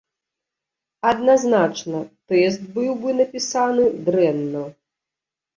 Адназначна, 1.09 2.01
тэст 2.31 2.65
быў 2.79 2.89
бы 3.05 3.09
напісаны 3.21 3.85
дрэнна. 4.09 4.67